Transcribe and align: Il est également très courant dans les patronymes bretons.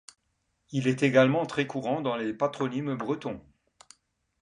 Il 0.71 0.87
est 0.87 1.03
également 1.03 1.45
très 1.45 1.67
courant 1.67 2.01
dans 2.01 2.15
les 2.15 2.33
patronymes 2.33 2.95
bretons. 2.95 3.39